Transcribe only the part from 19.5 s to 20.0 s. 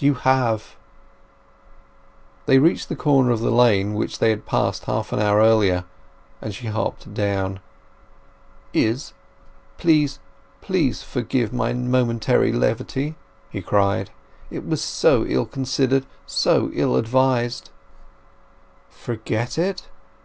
it?